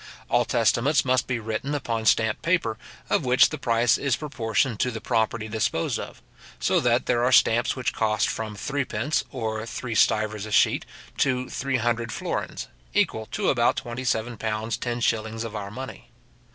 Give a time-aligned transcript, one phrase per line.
[0.29, 4.89] All testaments must be written upon stamped paper, of which the price is proportioned to
[4.89, 6.23] the property disposed of;
[6.59, 10.87] so that there are stamps which cost from three pence or three stivers a sheet,
[11.17, 16.09] to three hundred florins, equal to about twenty seven pounds ten shillings of our money.